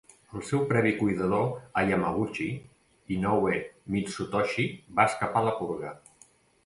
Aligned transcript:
El 0.37 0.43
seu 0.45 0.61
previ 0.69 0.93
cuidador 1.01 1.43
a 1.81 1.83
Yamaguchi, 1.91 2.47
Inoue 3.17 3.61
Mitsutoshi, 3.97 4.67
va 5.01 5.07
escapar 5.13 5.45
la 5.51 5.55
purga. 5.61 5.93